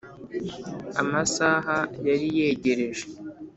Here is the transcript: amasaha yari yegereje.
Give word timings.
amasaha 1.01 1.71
yari 2.07 2.27
yegereje. 2.39 3.05